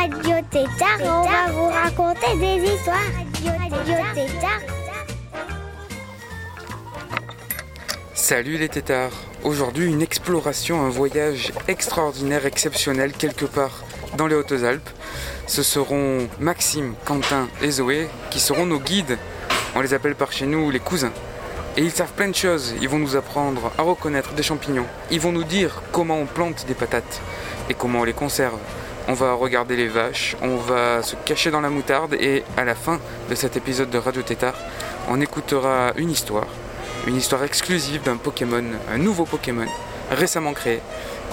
[0.00, 2.96] Radio Tétard on va vous raconter des histoires.
[3.44, 4.60] Radio Tétard.
[8.14, 9.12] Salut les tétards
[9.44, 13.84] Aujourd'hui une exploration, un voyage extraordinaire, exceptionnel quelque part
[14.16, 14.88] dans les Hautes-Alpes.
[15.46, 19.18] Ce seront Maxime, Quentin et Zoé qui seront nos guides.
[19.74, 21.12] On les appelle par chez nous les cousins.
[21.76, 22.74] Et ils savent plein de choses.
[22.80, 24.86] Ils vont nous apprendre à reconnaître des champignons.
[25.10, 27.20] Ils vont nous dire comment on plante des patates
[27.68, 28.58] et comment on les conserve.
[29.10, 32.76] On va regarder les vaches, on va se cacher dans la moutarde et à la
[32.76, 34.54] fin de cet épisode de Radio Tétard,
[35.08, 36.46] on écoutera une histoire
[37.08, 39.66] une histoire exclusive d'un Pokémon, un nouveau Pokémon
[40.12, 40.80] récemment créé.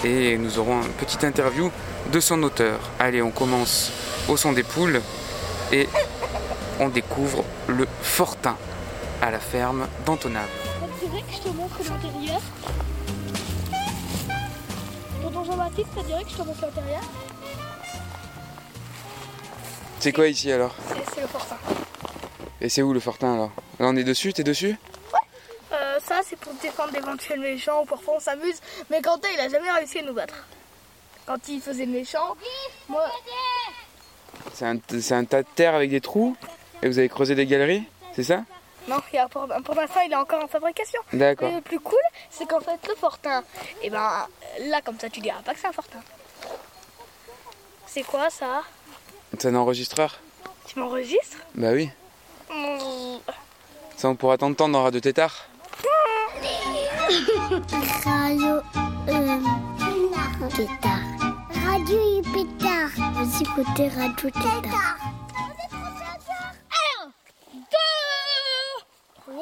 [0.02, 1.70] Et nous aurons une petite interview
[2.10, 2.80] de son auteur.
[2.98, 3.92] Allez, on commence
[4.26, 5.00] au son des poules
[5.70, 5.88] et
[6.80, 8.56] on découvre le Fortin
[9.22, 10.48] à la ferme d'Antonave.
[11.00, 12.40] C'est vrai que je te montre l'intérieur
[15.94, 17.02] ça dirait que je te montre l'intérieur
[20.00, 20.74] C'est quoi ici alors
[21.14, 21.56] c'est le fortin.
[22.60, 24.76] Et c'est où le Fortin alors Là on est dessus, t'es dessus
[25.72, 28.60] Euh, ça, c'est pour défendre d'éventuels méchants ou parfois on s'amuse.
[28.90, 30.46] Mais Quentin, il a jamais réussi à nous battre.
[31.26, 32.36] Quand il faisait le méchant,
[32.88, 33.04] moi,
[34.54, 36.36] C'est un, tas de terre avec des trous
[36.82, 38.44] et vous avez creusé des galeries, c'est ça
[38.88, 40.98] non, il y a pour, pour l'instant, il est encore en fabrication.
[41.12, 41.50] D'accord.
[41.50, 41.98] Mais le plus cool,
[42.30, 43.44] c'est qu'en fait, le fortin,
[43.82, 44.26] et ben
[44.60, 45.98] là, comme ça, tu diras pas que c'est un fortin.
[47.86, 48.62] C'est quoi ça?
[49.36, 50.18] T'as un enregistreur
[50.66, 51.90] Tu m'enregistres Bah oui.
[53.96, 55.46] Ça, on pourra t'entendre dans Radio Tétard.
[58.04, 58.60] Radio
[59.08, 59.40] euh,
[60.56, 61.00] Tétard.
[61.66, 62.90] Radio et Pétard.
[63.14, 64.62] Vous écoutez Radio Tétard.
[64.62, 64.96] tétard.
[67.02, 67.10] 1,
[69.32, 69.36] 2,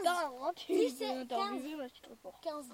[0.00, 2.72] 15, 15, 17,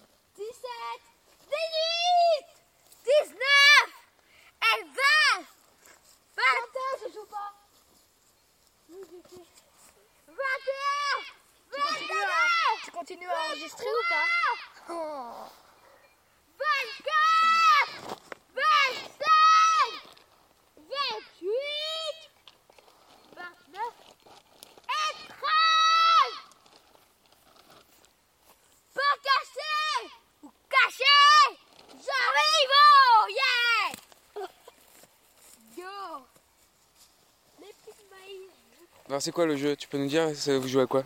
[39.18, 39.74] Alors c'est quoi le jeu?
[39.74, 41.02] Tu peux nous dire vous jouez à quoi?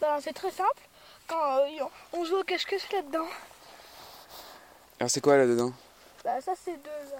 [0.00, 0.80] Ben, c'est très simple.
[1.26, 3.26] Quand euh, on joue au cache-cache là-dedans,
[5.00, 5.72] Alors c'est quoi là-dedans
[6.22, 6.88] bah, ça c'est deux.
[6.88, 7.16] euh,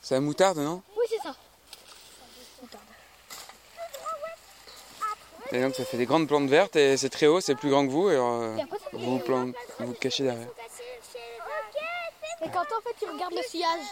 [0.00, 0.80] C'est la moutarde, non?
[0.96, 1.34] Oui, c'est ça.
[5.50, 7.84] Et donc ça fait des grandes plantes vertes et c'est très haut, c'est plus grand
[7.84, 10.46] que vous et alors, euh, Et après, vous vous, plantez- vous vous cachez derrière.
[12.44, 13.86] Et quand en fait tu regardes le sillage,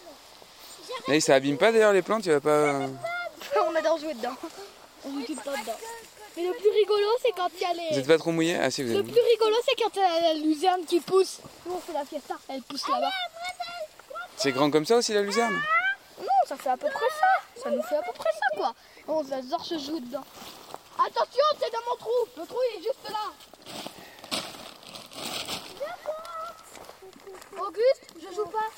[1.08, 2.82] Et ça abîme pas d'ailleurs les plantes, il va pas.
[3.68, 4.36] on adore jouer dedans.
[5.04, 5.78] On tout le temps dedans.
[6.36, 7.98] Mais le plus rigolo, c'est quand il y a Vous les.
[7.98, 9.06] êtes pas trop mouillé Ah si vous Le êtes.
[9.12, 11.40] plus rigolo, c'est quand il y a la luzerne qui pousse.
[11.66, 13.10] Nous, on fait la fiesta, elle pousse là-bas.
[14.36, 15.60] C'est grand comme ça aussi la luzerne
[16.20, 17.62] Non, ça fait à peu près ça.
[17.62, 18.74] Ça nous fait à peu près ça, quoi.
[19.08, 20.24] On adore se jouer dedans.
[20.98, 22.10] Attention, c'est dans mon trou.
[22.38, 23.32] Le trou, il est juste là.
[27.60, 28.68] Auguste, je joue pas.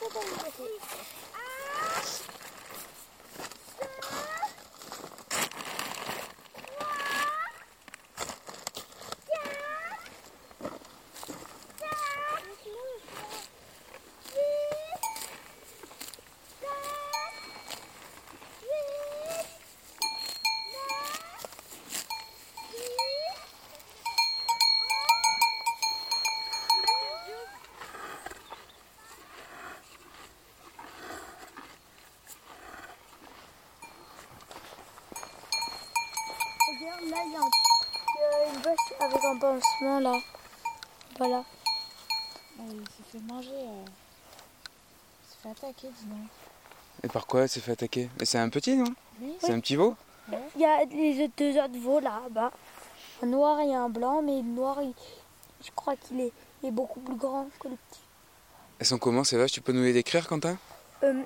[39.41, 40.13] Là.
[41.19, 41.45] Voilà.
[42.59, 43.51] il s'est fait manger.
[43.53, 43.85] euh,
[45.23, 46.29] Il s'est fait attaquer, dis donc.
[47.03, 48.09] Et par quoi elle s'est fait attaquer?
[48.19, 48.93] Mais c'est un petit, non?
[49.21, 49.35] Oui.
[49.41, 49.95] C'est un petit veau?
[50.57, 52.51] Il y a les deux autres veaux là-bas.
[53.23, 54.95] Un noir et un blanc, mais le noir, il-
[55.65, 56.33] je crois qu'il est,
[56.63, 58.01] il est beaucoup plus grand que le petit.
[58.79, 59.53] Elles sont comment ces vaches?
[59.53, 60.57] Tu peux nous les décrire, Quentin?
[61.03, 61.23] Euh,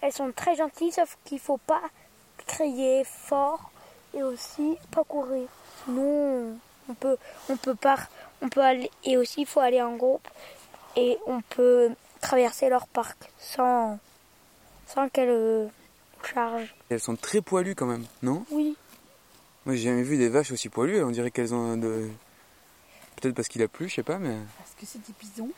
[0.00, 1.82] elles sont très gentilles, sauf qu'il faut pas
[2.46, 3.70] crier fort
[4.14, 5.48] et aussi pas courir.
[5.84, 6.56] Sinon,
[6.88, 7.16] on peut,
[7.48, 7.98] on peut pas,
[8.42, 10.26] on peut aller et aussi il faut aller en groupe
[10.96, 11.90] et on peut
[12.20, 13.98] traverser leur parc sans,
[14.86, 15.66] sans qu'elles euh,
[16.22, 16.74] chargent.
[16.88, 18.44] Elles sont très poilues quand même, non?
[18.50, 18.76] Oui.
[19.66, 22.08] Moi j'ai jamais vu des vaches aussi poilues, on dirait qu'elles ont de...
[23.16, 24.36] Peut-être parce qu'il a plu, je sais pas, mais...
[24.58, 25.50] Parce que c'est des bisons.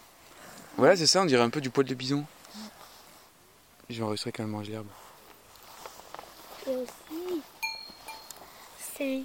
[0.76, 2.24] Voilà, c'est ça, on dirait un peu du poil de bison.
[3.90, 4.86] J'enregistrerai qu'elle mange l'herbe.
[6.66, 7.42] Et aussi,
[8.78, 9.22] c'est,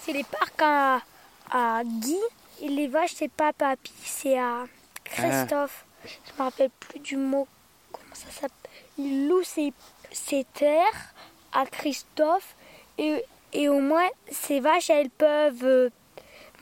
[0.00, 1.00] c'est les parcs à,
[1.50, 2.16] à Guy
[2.60, 4.64] et les vaches, c'est pas Papy, c'est à
[5.04, 5.84] Christophe.
[6.04, 7.46] Je me rappelle plus du mot.
[7.92, 9.72] Comment ça s'appelle Il loue ses,
[10.12, 11.14] ses terres
[11.52, 12.54] à Christophe
[12.98, 15.90] et, et au moins ces vaches, elles peuvent euh,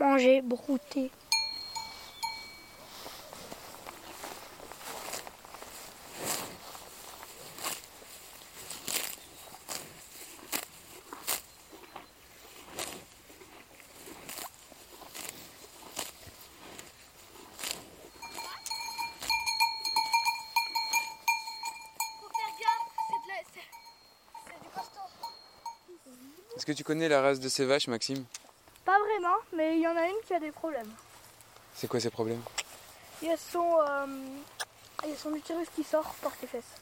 [0.00, 1.10] manger, brouter.
[22.20, 23.38] Faut faire gaffe, c'est de la...
[23.52, 23.70] c'est-
[24.46, 25.08] c'est du costaud.
[26.66, 28.24] Est-ce que tu connais la race de ces vaches, Maxime
[28.84, 30.90] Pas vraiment, mais il y en a une qui a des problèmes.
[31.72, 32.42] C'est quoi ces problèmes
[33.22, 34.06] Il y a son, euh,
[35.04, 36.74] il y a son utérus qui sort par ses fesses.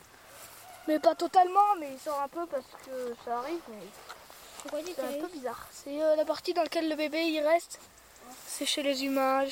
[0.88, 5.20] Mais pas totalement, mais il sort un peu parce que ça arrive, mais c'est un
[5.20, 5.69] peu bizarre.
[5.70, 7.78] C'est euh, la partie dans laquelle le bébé il reste.
[8.46, 9.44] C'est chez les humains,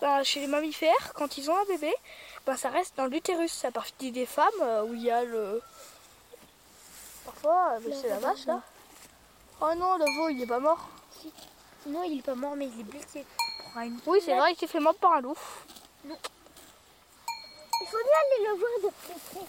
[0.00, 1.94] ben, chez les mammifères, quand ils ont un bébé,
[2.44, 3.52] ben, ça reste dans l'utérus.
[3.52, 5.62] C'est la partie des femmes euh, où il y a le.
[7.24, 8.60] Parfois, c'est la vache là.
[9.60, 10.88] Oh non, le veau il est pas mort.
[11.86, 13.24] Non, il est pas mort, mais il est blessé.
[13.72, 15.34] Pour une- Oui, c'est vrai, il s'est fait mordre par un loup.
[16.04, 16.10] Il
[17.86, 19.46] faut bien aller le voir de plus près.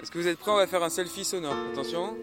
[0.00, 0.50] Est-ce que vous êtes prêts?
[0.52, 1.54] On va faire un selfie sonore.
[1.72, 2.16] Attention,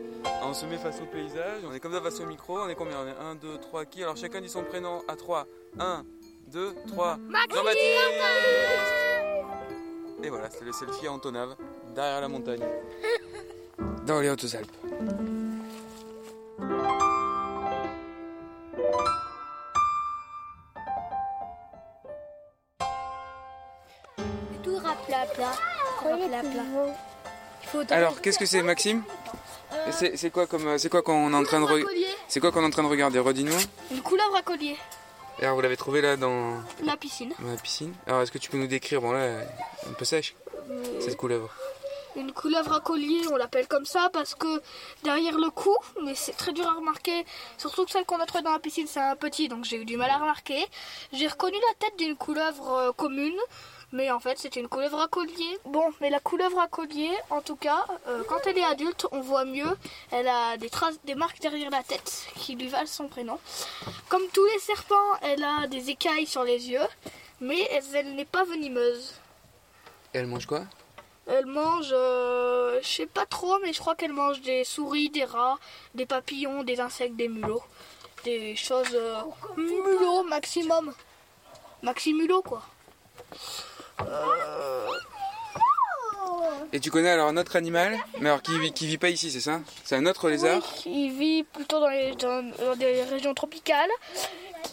[0.43, 2.75] on se met face au paysage, on est comme ça face au micro, on est
[2.75, 2.97] combien?
[3.01, 4.01] On est 1, 2, 3, qui?
[4.03, 5.45] Alors chacun dit son prénom à 3.
[5.79, 6.03] 1,
[6.51, 7.17] 2, 3.
[7.53, 7.85] Jean-Baptiste
[10.23, 11.55] Et voilà, c'est le selfie à Antonave,
[11.93, 12.63] derrière la montagne.
[14.05, 14.71] Dans les Hautes-Alpes.
[24.63, 24.79] Tout
[27.89, 29.03] Alors, qu'est-ce que c'est, Maxime
[29.91, 31.85] C'est c'est quoi comme, c'est quoi qu'on est en train de
[32.27, 33.19] c'est quoi qu'on est en train de regarder?
[33.19, 33.57] Redis-nous.
[33.91, 34.77] Une couleuvre à collier.
[35.39, 36.53] Et alors, vous l'avez trouvé là dans,
[36.83, 37.33] La piscine.
[37.39, 37.93] dans la piscine.
[38.07, 39.41] Alors, est-ce que tu peux nous décrire Bon là, elle
[39.85, 40.35] est un peu sèche
[41.01, 41.53] cette couleuvre?
[42.15, 44.61] Une couleuvre à collier, on l'appelle comme ça parce que
[45.03, 47.25] derrière le cou, mais c'est très dur à remarquer,
[47.57, 49.83] surtout que celle qu'on a trouvée dans la piscine, c'est un petit, donc j'ai eu
[49.83, 50.65] du mal à remarquer.
[51.11, 53.35] J'ai reconnu la tête d'une couleuvre euh, commune,
[53.95, 55.57] mais en fait c'était une couleuvre à collier.
[55.65, 59.21] Bon, mais la couleuvre à collier, en tout cas, euh, quand elle est adulte, on
[59.21, 59.77] voit mieux.
[60.11, 63.39] Elle a des traces, des marques derrière la tête qui lui valent son prénom.
[64.09, 66.87] Comme tous les serpents, elle a des écailles sur les yeux,
[67.39, 69.13] mais elle, elle n'est pas venimeuse.
[70.13, 70.63] Et elle mange quoi?
[71.27, 75.23] Elle mange, euh, je sais pas trop, mais je crois qu'elle mange des souris, des
[75.23, 75.57] rats,
[75.95, 77.63] des papillons, des insectes, des mulots.
[78.25, 79.21] Des choses euh,
[79.55, 80.93] mulots maximum.
[81.81, 82.43] Maxi mulot
[83.97, 85.14] quoi.
[86.73, 89.39] Et tu connais alors un autre animal, mais alors qui, qui vit pas ici, c'est
[89.39, 89.61] ça?
[89.83, 90.61] C'est un autre lézard?
[90.85, 93.89] Il vit plutôt dans, dans des régions tropicales.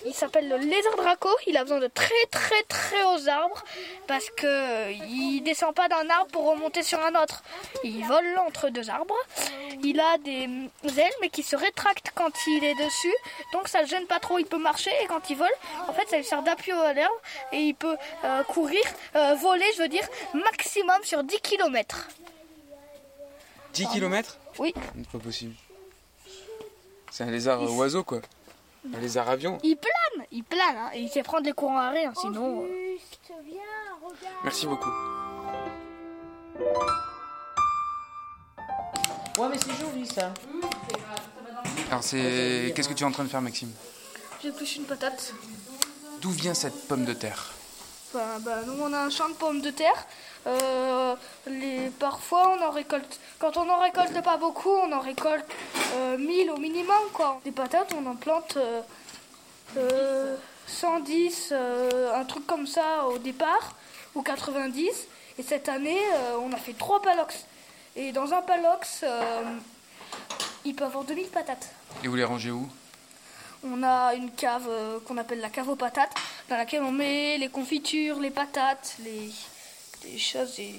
[0.06, 1.28] Il s'appelle le lézard draco.
[1.46, 3.62] Il a besoin de très très très hauts arbres
[4.06, 7.42] parce que euh, il descend pas d'un arbre pour remonter sur un autre.
[7.84, 9.14] Il vole entre deux arbres.
[9.84, 13.14] Il a des mm, ailes mais qui se rétractent quand il est dessus.
[13.52, 14.38] Donc ça le gêne pas trop.
[14.38, 15.54] Il peut marcher et quand il vole,
[15.88, 17.12] en fait ça lui sert d'appui à l'herbe
[17.52, 18.82] et il peut euh, courir,
[19.14, 21.71] euh, voler, je veux dire, maximum sur 10 km.
[23.74, 24.74] 10 km Oui.
[24.96, 25.54] C'est pas possible.
[27.10, 28.20] C'est un lézard oiseau quoi.
[28.94, 29.58] Un lézard avion.
[29.62, 32.62] Il plane, il plane, hein, et il sait prendre les courants à rien, sinon.
[32.64, 33.60] euh, Juste, viens,
[34.02, 34.34] regarde.
[34.42, 34.90] Merci beaucoup.
[39.38, 40.32] Ouais, mais c'est joli ça.
[41.90, 42.72] Alors c'est.
[42.74, 43.70] Qu'est-ce que tu es en train de faire Maxime?
[44.42, 45.32] J'épluche une patate.
[46.20, 47.52] D'où vient cette pomme de terre?
[48.14, 50.06] Enfin, bah, nous, on a un champ de pommes de terre.
[50.46, 51.14] Euh,
[51.46, 53.20] les, parfois, on en récolte.
[53.38, 55.44] Quand on n'en récolte pas beaucoup, on en récolte
[55.94, 57.02] euh, 1000 au minimum.
[57.12, 57.40] Quoi.
[57.44, 58.80] Des patates, on en plante euh,
[59.76, 63.74] Euh, 110, euh, un truc comme ça au départ,
[64.14, 65.06] ou 90.
[65.38, 67.46] Et cette année, euh, on a fait trois palox.
[67.96, 69.42] Et dans un palox, euh,
[70.64, 71.70] il peut avoir 2000 patates.
[72.04, 72.68] Et vous les rangez où?
[73.64, 76.12] On a une cave euh, qu'on appelle la cave aux patates,
[76.48, 79.30] dans laquelle on met les confitures, les patates, les,
[80.04, 80.58] les choses.
[80.58, 80.74] Et,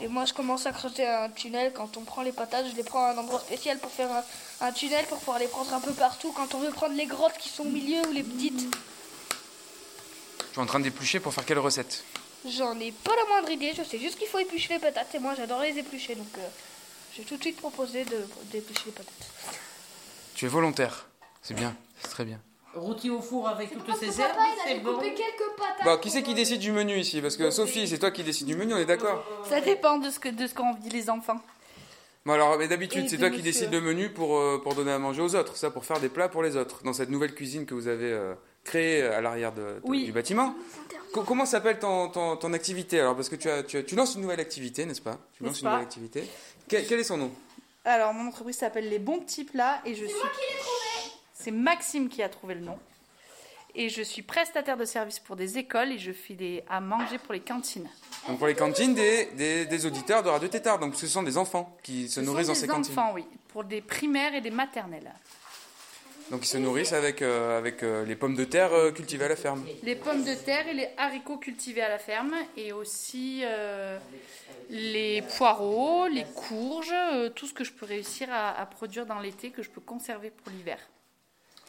[0.00, 1.72] et moi, je commence à creuser un tunnel.
[1.72, 4.24] Quand on prend les patates, je les prends à un endroit spécial pour faire un,
[4.60, 6.32] un tunnel, pour pouvoir les prendre un peu partout.
[6.32, 8.60] Quand on veut prendre les grottes qui sont au milieu ou les petites,
[10.46, 12.04] Je suis en train d'éplucher pour faire quelle recette?
[12.48, 13.72] J'en ai pas la moindre idée.
[13.76, 15.14] Je sais juste qu'il faut éplucher les patates.
[15.14, 16.14] Et moi, j'adore les éplucher.
[16.14, 16.48] Donc, euh,
[17.14, 19.26] j'ai tout de suite proposé de- d'éplucher les patates.
[20.34, 21.06] Tu es volontaire.
[21.42, 22.40] C'est bien, c'est très bien.
[22.74, 24.30] Rôti au four avec toutes ces herbes,
[24.64, 24.98] c'est bon.
[24.98, 25.16] quelques
[25.56, 25.84] patates.
[25.84, 27.20] Bon, qui c'est qui décide du menu ici?
[27.20, 29.24] Parce que Sophie, c'est toi qui décide du menu, on est d'accord?
[29.48, 31.40] Ça dépend de ce que de ce qu'ont envie les enfants.
[32.26, 33.52] Bon alors, mais d'habitude, Et c'est de toi qui monsieur.
[33.52, 36.10] décides le menu pour, euh, pour donner à manger aux autres, ça pour faire des
[36.10, 39.52] plats pour les autres, dans cette nouvelle cuisine que vous avez euh, créée à l'arrière
[39.52, 40.04] de- de- Oui.
[40.04, 40.54] du bâtiment.
[41.14, 43.00] Co- comment s'appelle ton, ton, ton activité?
[43.00, 45.18] Alors, parce que tu, as, tu, as- tu lances une nouvelle activité, n'est-ce pas?
[45.32, 46.24] Tu lances N'est-ce une nouvelle activité.
[46.68, 47.32] Quel, quel est son nom?
[47.86, 50.14] Alors, mon entreprise s'appelle Les Bons Petits Plats et je suis.
[51.42, 52.78] C'est Maxime qui a trouvé le nom.
[53.74, 56.64] Et je suis prestataire de services pour des écoles et je fais des...
[56.68, 57.88] à manger pour les cantines.
[58.26, 61.38] Donc pour les cantines des, des, des auditeurs de Radio Tétard, donc ce sont des
[61.38, 62.98] enfants qui se Ce nourrissent dans ces des cantines.
[62.98, 65.12] enfants, oui, pour des primaires et des maternelles.
[66.32, 69.28] Donc ils se nourrissent avec, euh, avec euh, les pommes de terre euh, cultivées à
[69.28, 69.64] la ferme.
[69.84, 73.42] Les pommes de terre et les haricots cultivés à la ferme et aussi
[74.68, 76.94] les poireaux, les courges,
[77.34, 80.30] tout ce que je peux réussir à, à produire dans l'été que je peux conserver
[80.30, 80.78] pour l'hiver.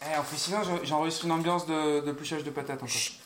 [0.02, 2.88] Eh, en fait, sinon, j'en- j'enregistre une ambiance de, pluchage de patates encore.
[2.88, 3.20] Magnifique.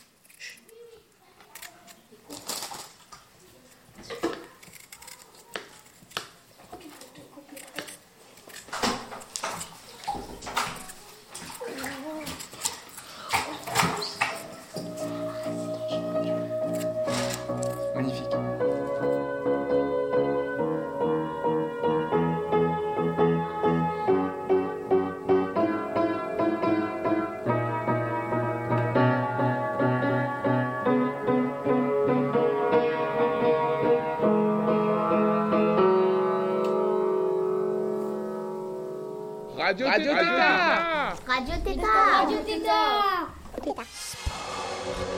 [39.84, 43.34] Radio, Tétard Radio Tétard Radio Tétard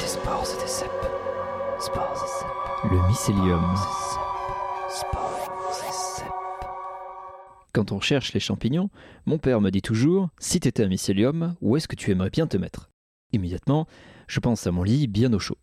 [0.01, 0.91] Des spores et des cèpes.
[1.79, 2.91] Spores et cèpes.
[2.91, 3.75] Le mycélium.
[4.89, 6.27] Spores et cèpes.
[7.73, 8.91] Quand on cherche les champignons,
[9.27, 12.49] mon père me dit toujours si t'étais un mycélium, où est-ce que tu aimerais bien
[12.49, 12.91] te mettre?
[13.33, 13.87] Immédiatement,
[14.27, 15.59] je pense à mon lit bien au chaud.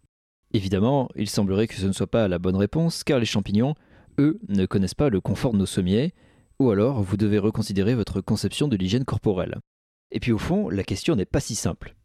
[0.54, 3.76] Évidemment, il semblerait que ce ne soit pas la bonne réponse, car les champignons,
[4.20, 6.14] eux, ne connaissent pas le confort de nos sommiers,
[6.60, 9.60] ou alors vous devez reconsidérer votre conception de l'hygiène corporelle.
[10.12, 11.96] Et puis au fond, la question n'est pas si simple.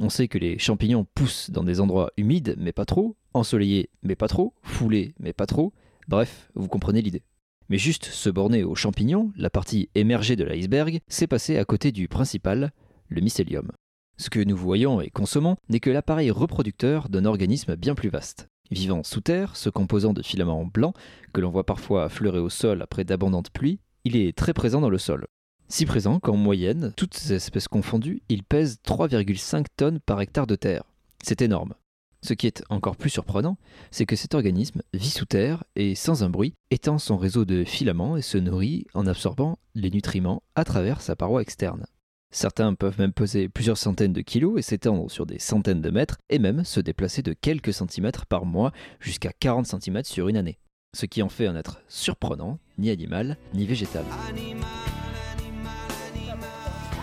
[0.00, 4.14] On sait que les champignons poussent dans des endroits humides, mais pas trop, ensoleillés, mais
[4.14, 5.72] pas trop, foulés, mais pas trop,
[6.06, 7.24] bref, vous comprenez l'idée.
[7.68, 11.92] Mais juste se borner aux champignons, la partie émergée de l'iceberg, c'est passer à côté
[11.92, 12.72] du principal,
[13.08, 13.72] le mycélium.
[14.16, 18.48] Ce que nous voyons et consommons n'est que l'appareil reproducteur d'un organisme bien plus vaste.
[18.70, 20.94] Vivant sous terre, se composant de filaments blancs
[21.32, 24.90] que l'on voit parfois affleurer au sol après d'abondantes pluies, il est très présent dans
[24.90, 25.26] le sol.
[25.68, 30.84] Si présent qu'en moyenne, toutes espèces confondues, il pèse 3,5 tonnes par hectare de terre.
[31.22, 31.74] C'est énorme.
[32.22, 33.58] Ce qui est encore plus surprenant,
[33.90, 37.64] c'est que cet organisme vit sous terre et sans un bruit, étend son réseau de
[37.64, 41.86] filaments et se nourrit en absorbant les nutriments à travers sa paroi externe.
[42.30, 46.18] Certains peuvent même peser plusieurs centaines de kilos et s'étendre sur des centaines de mètres
[46.28, 50.58] et même se déplacer de quelques centimètres par mois jusqu'à 40 cm sur une année.
[50.94, 54.04] Ce qui en fait un être surprenant, ni animal, ni végétal.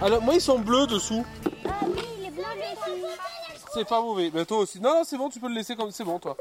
[0.01, 1.23] Alors, moi, ils sont bleus dessous.
[1.65, 2.33] Ah oui, il est.
[3.73, 4.31] C'est pas mauvais.
[4.33, 4.79] Mais toi aussi.
[4.79, 6.35] Non, non, c'est bon, tu peux le laisser comme c'est bon, toi.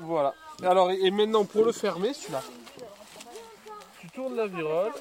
[0.00, 0.34] Voilà.
[0.62, 2.42] Alors, et et maintenant, pour le fermer, celui-là,
[4.00, 4.92] tu tournes la virole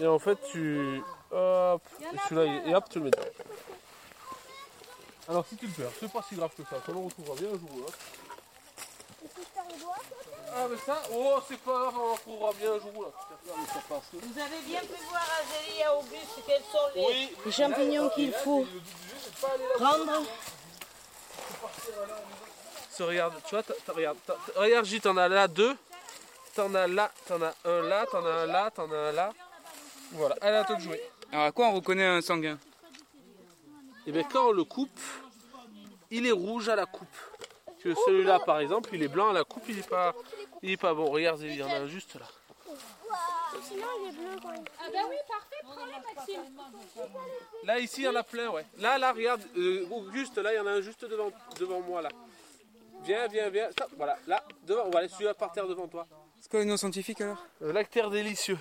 [0.00, 1.02] et en fait, tu.
[1.30, 1.82] Hop.
[2.00, 3.22] Et celui-là, et hop, tu le mets dedans.
[5.28, 6.76] Alors, si tu le perds, c'est pas si grave que ça.
[6.84, 7.98] Ça le retrouvera bien un jour ou l'autre.
[10.54, 13.12] Ah, mais ça, oh, c'est pas grave, on le retrouvera bien un jour
[13.72, 14.02] ça passe.
[14.12, 17.36] Vous avez bien pu voir Azélie et Auguste quels sont les, Oui.
[17.46, 18.66] les champignons qu'il faut
[19.78, 20.22] prendre.
[22.90, 23.64] Ça, regarde, tu vois,
[23.94, 24.18] regarde,
[24.56, 25.76] regarde, J, t'en as là deux,
[26.54, 29.30] t'en as là, t'en as un là, t'en as un là, t'en as un là.
[30.12, 31.02] Voilà, allez, à toi de jouer.
[31.30, 32.58] Alors à quoi on reconnaît un sanguin
[34.06, 34.98] Et bien quand on le coupe,
[36.10, 37.06] il est rouge à la coupe.
[37.82, 40.12] Que celui-là par exemple, il est blanc à la coupe, il est pas,
[40.62, 41.10] il est pas bon.
[41.10, 42.26] Regarde, il y en a un juste là.
[43.62, 44.64] sinon il est bleu quand même.
[44.80, 46.42] Ah bah oui, parfait, prends-les Maxime.
[47.64, 48.64] Là, ici, il y en a plein, ouais.
[48.78, 52.02] Là, là, regarde, euh, Auguste, là, il y en a un juste devant, devant moi,
[52.02, 52.10] là.
[53.04, 53.70] Viens, viens, viens.
[53.70, 56.06] Stop, voilà, là, devant, on va aller celui-là par terre devant toi.
[56.40, 57.44] C'est quoi le nom scientifique alors?
[57.62, 58.58] Euh, Lactaire délicieux.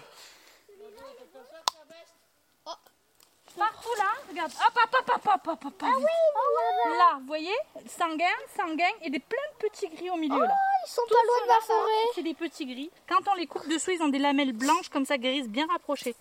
[3.57, 4.51] Partout là, regarde.
[4.51, 5.73] Hop, hop, hop, hop, hop, hop, hop.
[5.83, 7.55] Ah oui, Là, vous voyez,
[7.87, 10.53] sanguin, sanguin et des plein de petits gris au milieu là.
[10.85, 12.11] Ils sont Tout pas loin de la là, forêt.
[12.15, 12.91] C'est des petits gris.
[13.09, 16.15] Quand on les coupe dessous, ils ont des lamelles blanches comme ça, grises, bien rapprochées.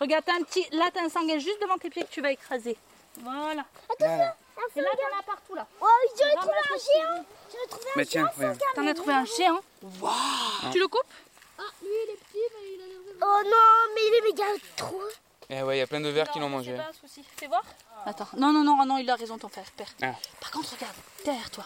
[0.00, 2.32] Regarde, t'as un petit, là t'as un sanguin juste devant tes pieds que tu vas
[2.32, 2.76] écraser.
[3.20, 3.64] Voilà.
[3.98, 4.36] Voilà.
[4.76, 5.66] Et là t'en as partout là.
[5.80, 5.86] Oh,
[6.18, 8.58] j'en ai trouvé un géant J'en ai trouvé un Mais tiens, regarde.
[8.74, 9.60] T'en as trouvé un géant.
[10.72, 11.02] Tu le coupes?
[13.22, 14.44] Oh non, mais il est méga
[14.76, 15.02] trop.
[15.50, 16.72] Eh ouais, il y a plein de vers qui l'ont mangé.
[16.72, 17.24] C'est pas un souci.
[17.36, 17.64] Fais voir.
[18.06, 18.28] Attends.
[18.36, 19.70] Non, non, non, non, il a raison ton frère.
[19.76, 19.92] Père.
[20.02, 20.14] Ah.
[20.40, 21.64] Par contre, regarde, derrière toi.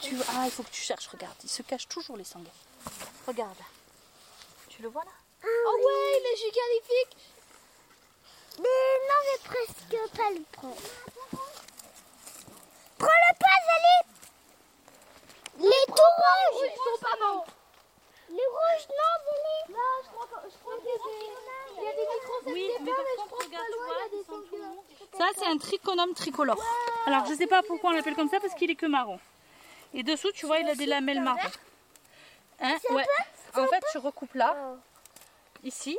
[0.00, 0.16] Tu...
[0.28, 1.34] Ah, il faut que tu cherches, regarde.
[1.44, 2.50] Il se cache toujours les sanguins.
[3.26, 3.64] Regarde là.
[4.68, 5.10] Tu le vois là?
[5.44, 7.16] Oh ouais, il est gigalifique.
[8.58, 10.76] Mais non, mais presque pas le prendre.
[12.98, 14.02] Prends-le pas, Zélie
[15.68, 17.44] Les tout rouges Ils sont pas bons.
[18.30, 20.42] Les rouges, non, Zélie Non, je crois pas.
[20.44, 20.98] Je crois des,
[21.78, 23.96] il y a des micros Oui, mais pas, mais je regarde, pas tu loin, vois,
[23.96, 25.18] il y a des ils sont tout sanguins.
[25.18, 26.62] Ça, c'est un trichonome tricolore.
[27.06, 29.18] Alors, je sais pas pourquoi on l'appelle comme ça, parce qu'il est que marron.
[29.94, 31.48] Et dessous, tu vois, il a des lamelles marron.
[32.60, 33.04] Hein ouais.
[33.54, 34.76] En fait, tu recoupes là,
[35.64, 35.98] ici.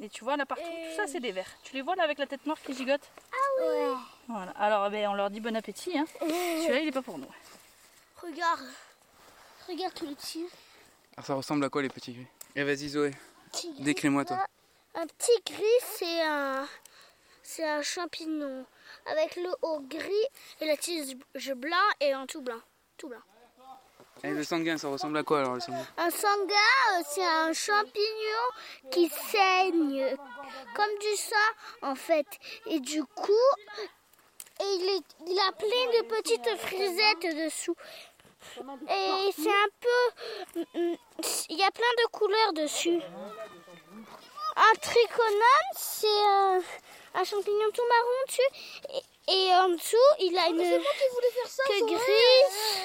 [0.00, 1.48] Et tu vois là partout, tout ça c'est des vers.
[1.64, 3.00] Tu les vois là avec la tête noire qui gigote
[3.60, 3.94] Ouais.
[4.28, 4.52] Voilà.
[4.52, 5.98] Alors eh ben, on leur dit bon appétit.
[5.98, 6.06] Hein.
[6.20, 7.26] Celui-là il est pas pour nous.
[8.22, 8.64] Regarde.
[9.68, 10.46] Regarde tous les petits.
[11.16, 12.26] Alors ça ressemble à quoi les petits gris?
[12.54, 13.12] Eh vas-y Zoé,
[13.48, 13.82] petits gris.
[13.82, 14.38] décris-moi toi.
[14.94, 16.66] Un petit gris, c'est un,
[17.42, 18.64] c'est un champignon
[19.06, 20.26] avec le haut gris
[20.60, 21.14] et la tige
[21.56, 22.60] blanc et un tout blanc.
[22.96, 23.20] Tout blanc.
[24.24, 25.86] Eh le sanguin, ça ressemble à quoi alors le sanguin?
[25.96, 26.54] Un sanguin,
[26.98, 28.44] euh, c'est un champignon
[28.90, 30.16] qui saigne
[30.74, 31.36] comme du sang
[31.82, 32.26] en fait.
[32.66, 33.32] Et du coup,
[34.60, 37.76] et il, est- il a plein de petites frisettes dessous.
[38.88, 40.60] Et c'est un peu...
[40.80, 40.96] mm,
[41.50, 42.98] Il y a plein de couleurs dessus.
[44.60, 46.60] Un trichonome, c'est un,
[47.14, 48.50] un champignon tout marron dessus.
[49.28, 52.80] Et, et en dessous, il a une queue grise.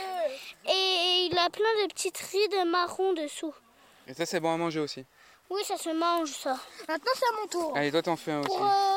[0.70, 3.54] Et il a plein de petites rides marron dessous.
[4.08, 5.04] Et ça c'est bon à manger aussi.
[5.50, 6.58] Oui, ça se mange, ça.
[6.88, 7.74] Maintenant, c'est à mon tour.
[7.76, 8.58] Allez toi t'en fais un aussi.
[8.58, 8.93] Euh,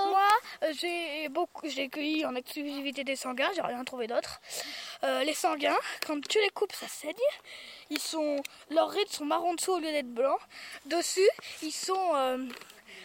[0.80, 4.40] j'ai beaucoup, j'ai cueilli en exclusivité des sanguins, j'ai rien trouvé d'autre.
[5.04, 7.14] Euh, les sanguins, quand tu les coupes, ça saigne.
[7.90, 10.40] Ils sont, leurs rides sont marron dessous au lieu d'être blancs.
[10.86, 11.28] Dessus,
[11.62, 12.38] ils sont euh,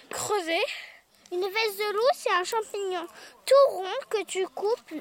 [0.10, 0.66] creusés.
[1.32, 3.08] Une veste de loup, c'est un champignon
[3.46, 4.94] tout rond que tu coupes.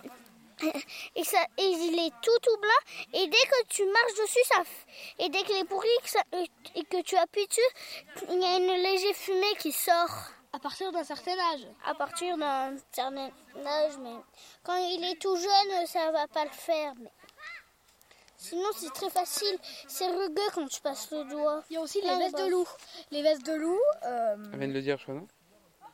[1.16, 3.14] Et, ça, et il est tout tout blanc.
[3.14, 4.62] Et dès que tu marches dessus, ça.
[5.18, 5.88] Et dès qu'il est pourri
[6.76, 7.60] et que tu appuies dessus,
[8.28, 10.32] il y a une légère fumée qui sort.
[10.52, 11.66] À partir d'un certain âge.
[11.86, 13.30] À partir d'un certain
[13.64, 14.16] âge, mais
[14.64, 16.92] quand il est tout jeune, ça va pas le faire.
[16.98, 17.10] Mais...
[18.36, 19.58] Sinon, c'est très facile.
[19.86, 21.62] C'est rugueux quand tu passes le doigt.
[21.70, 22.50] Il y a aussi les de vestes de bosses.
[22.50, 22.66] loup.
[23.10, 25.28] Les vestes de loup, euh, Elle vient de le dire je crois non?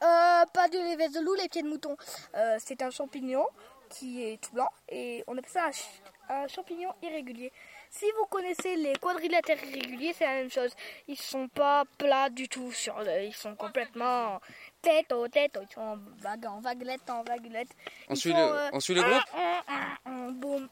[0.03, 1.97] Euh, pas de les vestes de loup, les pieds de mouton.
[2.35, 3.47] Euh, c'est un champignon
[3.90, 7.53] qui est tout blanc et on appelle ça un, ch- un champignon irrégulier.
[7.98, 10.70] Si vous connaissez les quadrilatères irréguliers, c'est la même chose.
[11.09, 12.70] Ils sont pas plats du tout.
[12.72, 14.38] Sur le- ils sont complètement
[14.82, 15.59] tête au tête.
[15.62, 17.70] Ils sont en, vague, en vaguelette, en vaguelette.
[18.09, 20.68] On suit le, euh, on suit le groupe ah, ah, ah, boum.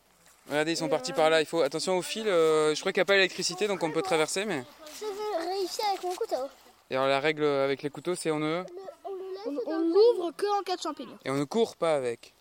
[0.50, 3.00] Regardez ils sont partis par là, il faut attention au fil, euh, je crois qu'il
[3.00, 4.62] n'y a pas l'électricité donc on peut traverser mais...
[5.00, 6.50] Je vais réussir avec mon couteau.
[6.90, 8.62] Et alors la règle avec les couteaux c'est on ne...
[9.06, 9.10] On
[9.50, 11.18] le On, le l'ouvre que en cas de champignon.
[11.24, 12.34] Et on ne court pas avec.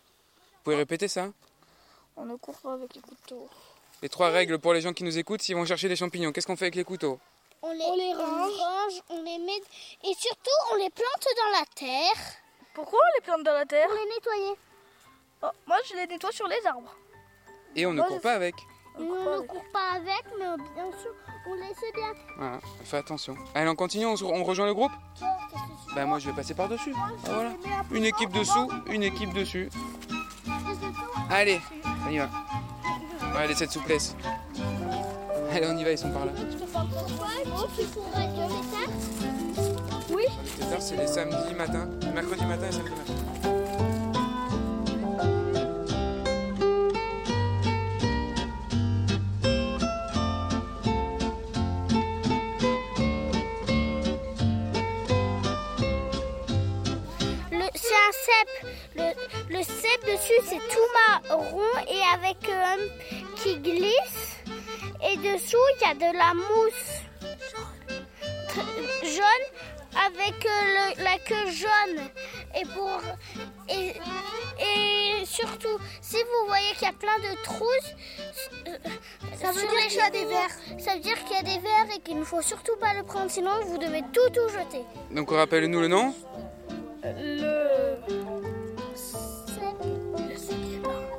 [0.57, 1.29] Vous pouvez répéter ça?
[2.17, 3.47] On ne court pas avec les couteaux.
[4.03, 6.33] Les trois règles pour les gens qui nous écoutent s'ils vont chercher des champignons.
[6.33, 7.19] Qu'est-ce qu'on fait avec les couteaux
[7.61, 8.51] On les, On les on range.
[8.51, 9.61] range, on les met
[10.03, 12.21] et surtout on les plante dans la terre
[12.73, 14.55] Pourquoi on les plante dans la terre pour les nettoyer.
[15.41, 16.93] Oh, Moi, je les nettoie sur les arbres.
[17.77, 18.55] Et on ne court je- pas avec.
[18.99, 21.15] On ne court pas avec, mais bien sûr
[21.47, 22.13] on laisse bien.
[22.37, 23.35] Voilà, fait attention.
[23.55, 24.91] Allez, on continue, on, rejoint le groupe
[25.95, 26.93] Bah moi je vais passer par-dessus.
[26.97, 27.51] Ah, voilà.
[27.91, 29.69] Une équipe dessous, une équipe dessus.
[31.29, 31.61] Allez,
[32.05, 32.29] on y va.
[33.37, 34.15] Allez, cette souplesse.
[35.51, 36.31] Allez, on y va, ils sont par là.
[36.35, 38.89] Pourquoi tu pourrais te faire
[40.09, 40.23] Oui.
[40.59, 44.23] Les heures, c'est les samedis matin, mercredi matin et samedi matin.
[57.51, 58.73] Le- C'est un cèpe.
[58.95, 62.87] Le, le cèpe dessus c'est tout marron et avec euh,
[63.43, 64.37] qui glisse.
[65.05, 67.01] Et dessous il y a de la mousse.
[69.03, 69.45] jaune
[70.07, 70.49] avec euh,
[70.97, 72.07] le- la queue jaune.
[72.59, 72.99] Et pour
[73.69, 73.93] et,
[74.59, 77.65] et surtout, si vous voyez qu'il y a plein de trous,
[78.67, 78.77] euh,
[79.39, 80.49] Ça veut dire qu'il y a des vers.
[80.79, 83.03] Ça veut dire qu'il y a des vers et qu'il ne faut surtout pas le
[83.03, 84.83] prendre, sinon vous devez tout tout jeter.
[85.11, 86.13] Donc rappelle-nous le nom
[87.03, 87.97] Le.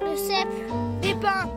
[0.00, 0.48] Le cep.
[1.00, 1.48] Des pins.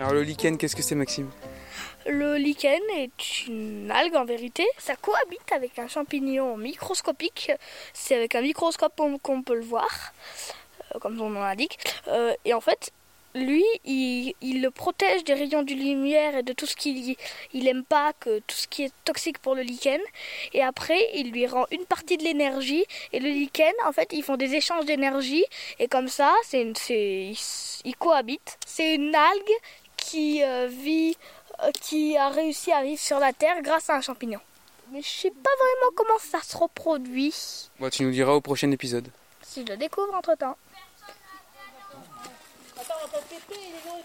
[0.00, 1.30] Alors le lichen, qu'est-ce que c'est Maxime?
[2.06, 4.66] Le lichen est une algue en vérité.
[4.78, 7.52] Ça cohabite avec un champignon microscopique.
[7.92, 10.14] C'est avec un microscope qu'on peut le voir,
[10.94, 11.78] euh, comme son nom l'indique.
[12.08, 12.92] Euh, et en fait,
[13.34, 14.32] lui, il,
[14.62, 17.14] le protège des rayons de lumière et de tout ce qu'il
[17.52, 20.00] il aime pas, que tout ce qui est toxique pour le lichen.
[20.54, 22.86] Et après, il lui rend une partie de l'énergie.
[23.12, 25.44] Et le lichen, en fait, ils font des échanges d'énergie.
[25.78, 26.74] Et comme ça, c'est une-
[27.84, 28.56] ils cohabitent.
[28.66, 29.52] C'est une algue
[30.00, 31.16] qui euh, vit,
[31.62, 34.40] euh, qui a réussi à vivre sur la Terre grâce à un champignon.
[34.90, 37.34] Mais je sais pas vraiment comment ça se reproduit.
[37.78, 39.08] Bon, tu nous diras au prochain épisode.
[39.42, 40.56] Si je le découvre entre temps.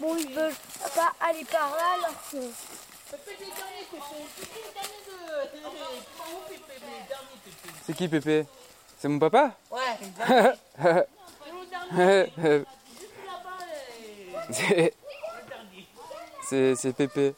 [0.00, 0.54] Bon, ils veulent
[0.94, 2.44] pas aller par là alors.
[7.84, 8.46] C'est qui Pépé?
[8.98, 9.56] C'est mon papa?
[9.70, 9.80] Ouais,
[16.48, 17.34] C'est- C'est c'est Pépé.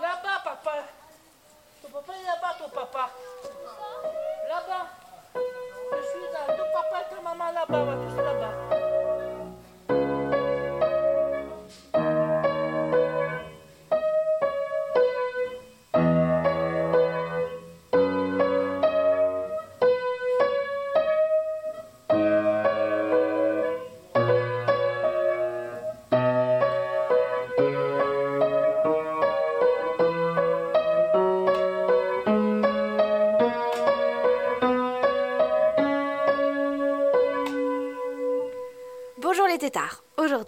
[0.00, 0.72] là-bas, papa.
[1.82, 3.10] Ton papa est là-bas, ton papa.
[4.48, 4.86] Là-bas.
[5.34, 6.54] Je suis là.
[6.56, 7.84] Ton papa et ta maman là-bas,
[8.22, 8.69] là-bas.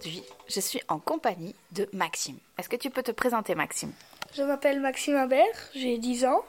[0.03, 2.35] Aujourd'hui, je suis en compagnie de Maxime.
[2.57, 3.93] Est-ce que tu peux te présenter, Maxime?
[4.35, 6.43] Je m'appelle Maxime Imbert, j'ai 10 ans.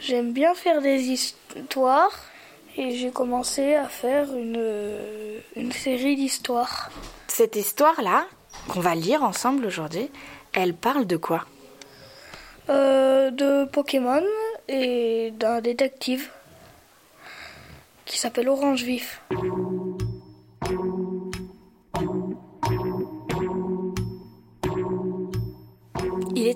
[0.00, 2.18] J'aime bien faire des histoires
[2.78, 6.90] et j'ai commencé à faire une, euh, une série d'histoires.
[7.28, 8.26] Cette histoire-là,
[8.68, 10.08] qu'on va lire ensemble aujourd'hui,
[10.54, 11.44] elle parle de quoi?
[12.70, 14.24] Euh, de Pokémon
[14.68, 16.30] et d'un détective
[18.06, 19.20] qui s'appelle Orange Vif.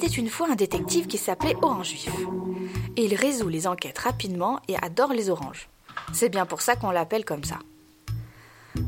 [0.04, 1.94] Était une fois un détective qui s'appelait Orange.
[2.96, 5.68] Et il résout les enquêtes rapidement et adore les oranges.
[6.12, 7.58] C'est bien pour ça qu'on l'appelle comme ça.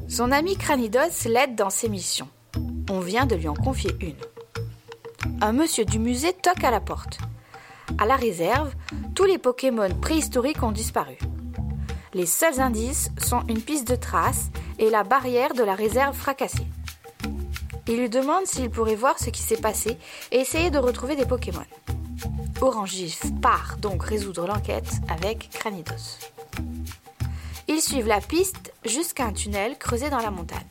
[0.09, 2.29] Son ami Cranidos l'aide dans ses missions.
[2.91, 4.17] On vient de lui en confier une.
[5.41, 7.19] Un monsieur du musée toque à la porte.
[7.99, 8.75] À la réserve,
[9.15, 11.17] tous les Pokémon préhistoriques ont disparu.
[12.13, 16.67] Les seuls indices sont une piste de traces et la barrière de la réserve fracassée.
[17.89, 19.97] Il lui demande s'il pourrait voir ce qui s'est passé
[20.33, 21.65] et essayer de retrouver des Pokémon.
[22.61, 26.19] Orange Vif part donc résoudre l'enquête avec Cranidos.
[27.69, 30.67] Ils suivent la piste jusqu'à un tunnel creusé dans la montagne.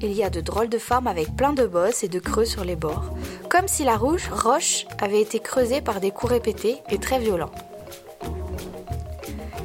[0.00, 2.64] Il y a de drôles de formes avec plein de bosses et de creux sur
[2.64, 3.14] les bords,
[3.48, 7.52] comme si la rouge roche avait été creusée par des coups répétés et très violents.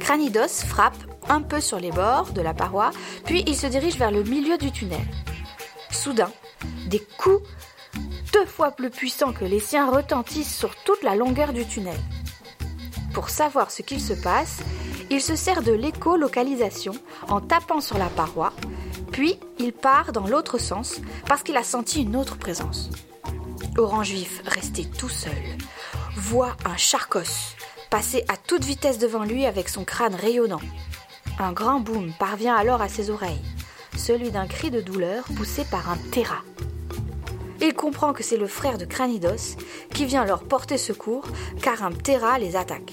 [0.00, 0.96] Cranidos frappe
[1.28, 2.90] un peu sur les bords de la paroi,
[3.24, 5.06] puis il se dirige vers le milieu du tunnel.
[5.90, 6.30] Soudain,
[6.86, 7.42] des coups
[8.32, 11.98] deux fois plus puissants que les siens retentissent sur toute la longueur du tunnel.
[13.14, 14.60] Pour savoir ce qu'il se passe,
[15.10, 16.92] il se sert de l'écolocalisation
[17.28, 18.52] en tapant sur la paroi,
[19.12, 22.90] puis il part dans l'autre sens parce qu'il a senti une autre présence.
[23.76, 25.32] Orange Vif, resté tout seul,
[26.16, 27.56] voit un charcos
[27.90, 30.60] passer à toute vitesse devant lui avec son crâne rayonnant.
[31.38, 33.42] Un grand boom parvient alors à ses oreilles,
[33.98, 36.42] celui d'un cri de douleur poussé par un Terra.
[37.60, 39.56] Il comprend que c'est le frère de Cranidos
[39.92, 41.26] qui vient leur porter secours
[41.60, 42.92] car un Terra les attaque.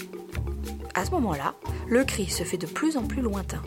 [0.96, 1.56] À ce moment-là,
[1.88, 3.62] le cri se fait de plus en plus lointain.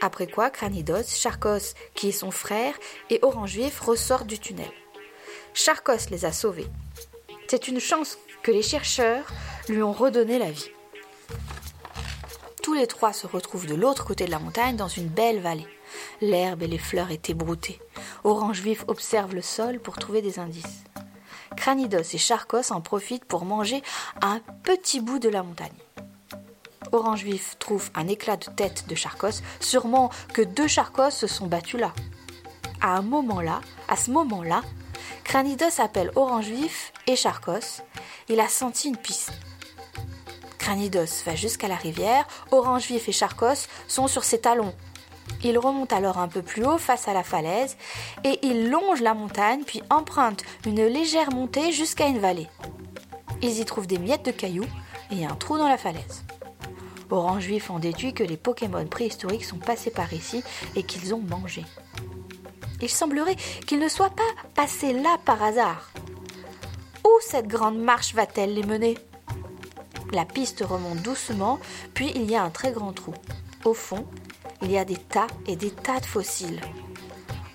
[0.00, 2.74] Après quoi, Cranidos, Charcos, qui est son frère,
[3.10, 4.70] et Orange Vif ressortent du tunnel.
[5.54, 6.68] Charcos les a sauvés.
[7.48, 9.26] C'est une chance que les chercheurs
[9.68, 10.70] lui ont redonné la vie.
[12.62, 15.66] Tous les trois se retrouvent de l'autre côté de la montagne dans une belle vallée.
[16.20, 17.80] L'herbe et les fleurs étaient broutées.
[18.24, 20.84] Orange Vif observe le sol pour trouver des indices.
[21.56, 23.82] Cranidos et Charcos en profitent pour manger
[24.22, 25.70] un petit bout de la montagne.
[26.92, 31.46] Orange Vif trouve un éclat de tête de Charcos, sûrement que deux Charcos se sont
[31.46, 31.92] battus là.
[32.80, 34.62] à un moment-là, à ce moment-là,
[35.24, 37.82] Cranidos appelle Orange Vif et Charcos.
[38.28, 39.32] Il a senti une piste.
[40.58, 44.74] Cranidos va jusqu'à la rivière, Orange Vif et Charcos sont sur ses talons.
[45.44, 47.76] Il remonte alors un peu plus haut face à la falaise
[48.24, 52.48] et il longe la montagne puis emprunte une légère montée jusqu'à une vallée.
[53.42, 54.66] Ils y trouvent des miettes de cailloux
[55.12, 56.24] et un trou dans la falaise.
[57.10, 60.42] Orange Vif en déduit que les Pokémon préhistoriques sont passés par ici
[60.76, 61.64] et qu'ils ont mangé.
[62.82, 63.36] Il semblerait
[63.66, 64.22] qu'ils ne soient pas
[64.54, 65.90] passés là par hasard.
[67.04, 68.98] Où cette grande marche va-t-elle les mener?
[70.12, 71.58] La piste remonte doucement,
[71.94, 73.14] puis il y a un très grand trou.
[73.64, 74.06] Au fond,
[74.62, 76.60] il y a des tas et des tas de fossiles.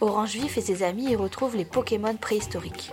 [0.02, 2.92] Orange Vif et ses amis y retrouvent les Pokémon préhistoriques.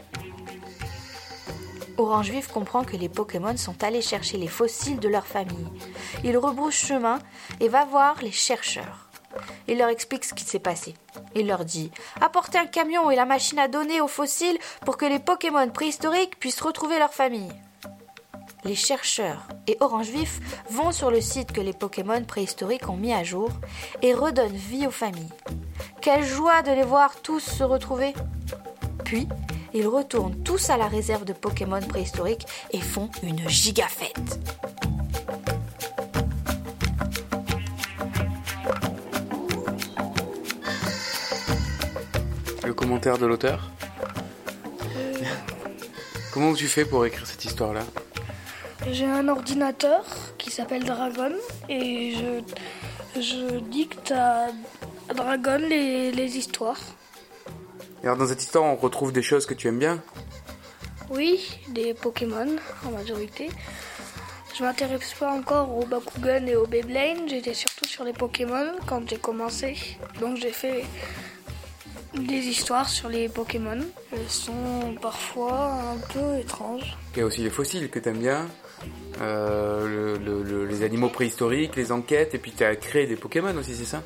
[1.99, 5.69] Orange Vif comprend que les Pokémon sont allés chercher les fossiles de leur famille.
[6.25, 7.19] Il rebrousse chemin
[7.61, 9.09] et va voir les chercheurs.
[9.69, 10.95] Il leur explique ce qui s'est passé.
[11.35, 15.07] Il leur dit Apportez un camion et la machine à donner aux fossiles pour que
[15.07, 17.53] les Pokémon préhistoriques puissent retrouver leur famille.
[18.65, 23.13] Les chercheurs et Orange Vif vont sur le site que les Pokémon préhistoriques ont mis
[23.13, 23.49] à jour
[24.03, 25.33] et redonnent vie aux familles.
[26.03, 28.13] Quelle joie de les voir tous se retrouver
[29.05, 29.27] Puis,
[29.73, 34.39] ils retournent tous à la réserve de Pokémon préhistoriques et font une giga fête.
[42.65, 43.71] Le commentaire de l'auteur?
[46.33, 47.83] Comment tu fais pour écrire cette histoire-là?
[48.91, 50.05] J'ai un ordinateur
[50.39, 51.33] qui s'appelle Dragon
[51.69, 54.49] et je, je dicte à
[55.15, 56.81] Dragon les, les histoires.
[58.03, 60.03] Et Alors dans cette histoire, on retrouve des choses que tu aimes bien
[61.11, 63.51] Oui, des Pokémon en majorité.
[64.57, 69.09] Je m'intéresse pas encore aux Bakugan et aux Beyblade, j'étais surtout sur les Pokémon quand
[69.09, 69.77] j'ai commencé.
[70.21, 70.85] Donc j'ai fait
[72.15, 73.79] des histoires sur les Pokémon.
[74.13, 76.97] Elles sont parfois un peu étranges.
[77.15, 78.49] Il y a aussi les fossiles que tu aimes bien,
[79.21, 83.17] euh, le- le- le- les animaux préhistoriques, les enquêtes, et puis tu as créé des
[83.17, 84.03] Pokémon aussi, c'est ça?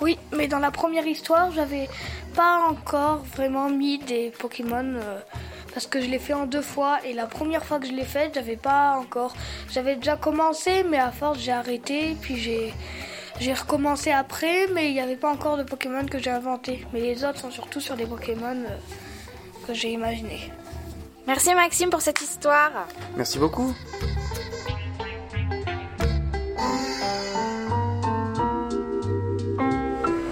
[0.00, 1.88] Oui, mais dans la première histoire, j'avais
[2.34, 5.20] pas encore vraiment mis des Pokémon euh,
[5.74, 8.04] parce que je l'ai fait en deux fois et la première fois que je l'ai
[8.04, 9.34] fait, j'avais pas encore.
[9.70, 12.72] J'avais déjà commencé, mais à force j'ai arrêté, puis j'ai
[13.40, 16.86] j'ai recommencé après, mais il n'y avait pas encore de Pokémon que j'ai inventé.
[16.92, 20.50] Mais les autres sont surtout sur des Pokémon euh, que j'ai imaginés.
[21.26, 22.70] Merci Maxime pour cette histoire.
[23.16, 23.74] Merci beaucoup.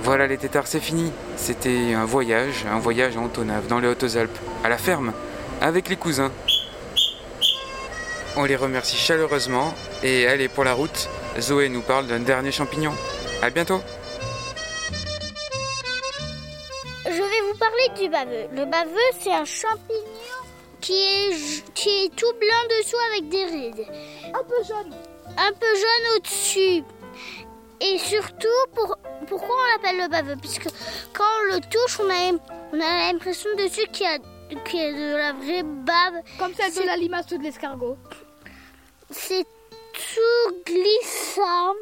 [0.03, 1.13] Voilà les tétards, c'est fini.
[1.37, 5.13] C'était un voyage, un voyage en Haute-Onave, dans les Hautes-Alpes, à la ferme,
[5.61, 6.33] avec les cousins.
[8.37, 12.95] On les remercie chaleureusement et allez pour la route, Zoé nous parle d'un dernier champignon.
[13.43, 13.83] À bientôt.
[17.05, 18.47] Je vais vous parler du baveux.
[18.53, 20.38] Le baveux, c'est un champignon
[20.81, 23.87] qui est, qui est tout blanc dessous avec des rides.
[24.35, 24.95] Un peu jaune.
[25.37, 26.85] Un peu jaune au-dessus.
[27.81, 28.97] Et surtout, pour,
[29.29, 30.37] pourquoi on l'appelle le baveux?
[30.41, 30.69] Puisque
[31.13, 32.33] quand on le touche, on a,
[32.73, 34.19] on a l'impression dessus qu'il y a,
[34.65, 36.23] qu'il y a de la vraie bave.
[36.39, 37.97] Comme celle de la limace ou de l'escargot.
[39.11, 39.45] C'est
[39.93, 41.75] tout glissant.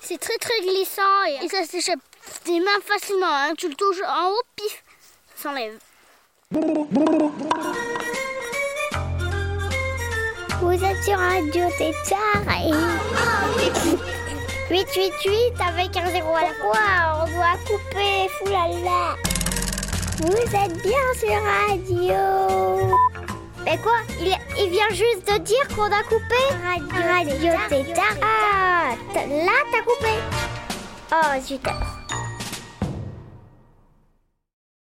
[0.00, 2.00] C'est très très glissant et, et ça s'échappe
[2.44, 3.26] des mains facilement.
[3.26, 3.54] hein.
[3.56, 4.84] Tu le touches en haut, pif,
[5.34, 5.78] ça s'enlève.
[6.50, 6.60] Vous
[10.84, 12.70] êtes sur Radio Tétard et...
[14.70, 19.16] 888 avec un zéro à la fois, on doit couper, foulala.
[20.18, 22.22] Vous êtes bien sur Radio.
[23.64, 23.98] Mais quoi?
[24.20, 28.16] Il, il vient juste de dire qu'on a coupé Radio, Radio Tétard.
[28.22, 30.14] Ah, là t'as coupé.
[31.12, 31.66] Oh zut.